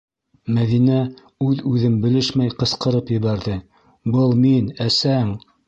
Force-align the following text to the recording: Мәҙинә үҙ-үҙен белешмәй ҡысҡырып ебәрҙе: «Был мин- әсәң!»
Мәҙинә 0.53 0.95
үҙ-үҙен 1.49 1.99
белешмәй 2.07 2.55
ҡысҡырып 2.63 3.13
ебәрҙе: 3.19 3.61
«Был 4.17 4.37
мин- 4.43 4.73
әсәң!» 4.91 5.35